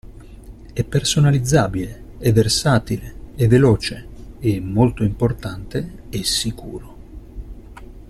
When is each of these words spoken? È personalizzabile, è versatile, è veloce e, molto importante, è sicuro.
È 0.73 0.83
personalizzabile, 0.83 2.15
è 2.17 2.33
versatile, 2.33 3.13
è 3.35 3.45
veloce 3.45 4.07
e, 4.39 4.59
molto 4.59 5.03
importante, 5.03 6.05
è 6.09 6.19
sicuro. 6.23 6.95